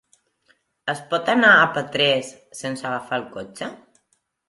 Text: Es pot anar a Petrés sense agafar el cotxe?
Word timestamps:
Es 0.93 1.01
pot 1.11 1.29
anar 1.35 1.53
a 1.59 1.69
Petrés 1.77 2.35
sense 2.65 2.91
agafar 2.93 3.23
el 3.25 3.33
cotxe? 3.39 3.73